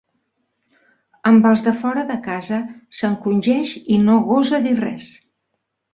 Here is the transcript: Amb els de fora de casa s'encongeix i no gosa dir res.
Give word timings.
Amb 1.31 1.45
els 1.49 1.61
de 1.67 1.73
fora 1.83 2.05
de 2.11 2.17
casa 2.29 2.61
s'encongeix 3.01 3.77
i 3.97 4.03
no 4.07 4.17
gosa 4.31 4.65
dir 4.65 4.77
res. 4.85 5.07